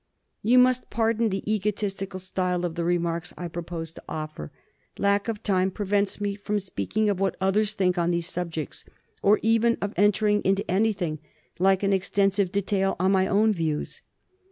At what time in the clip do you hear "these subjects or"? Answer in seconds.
8.09-9.39